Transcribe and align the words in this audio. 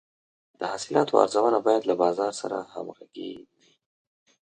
د 0.59 0.61
حاصلاتو 0.71 1.13
ارزونه 1.23 1.57
باید 1.67 1.83
له 1.89 1.95
بازار 2.03 2.31
سره 2.41 2.57
همغږې 2.73 3.29
وي. 3.37 3.47